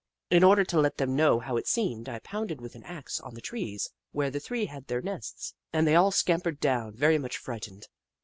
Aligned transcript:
In 0.31 0.43
order 0.43 0.63
to 0.63 0.79
let 0.79 0.97
them 0.97 1.15
know 1.15 1.39
how 1.39 1.57
it 1.57 1.67
seemed, 1.67 2.09
I 2.09 2.17
pounded 2.17 2.59
with 2.59 2.73
an 2.73 2.81
axe 2.85 3.19
on 3.19 3.35
the 3.35 3.39
trees 3.41 3.91
where 4.13 4.31
the 4.31 4.39
three 4.39 4.65
had 4.65 4.87
their 4.87 4.99
nests, 5.03 5.53
and 5.71 5.85
they 5.85 5.93
all 5.93 6.09
scampered 6.09 6.59
down, 6.59 6.95
very 6.95 7.19
much 7.19 7.37
frightened. 7.37 7.87